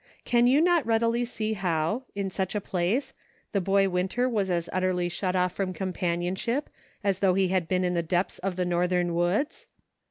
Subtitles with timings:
[0.25, 3.13] Can you not readily see how, in such a place,
[3.51, 6.71] the boy Winter was as utterly shut off from companionship
[7.03, 9.67] as though he had been in the depths of the Northern woods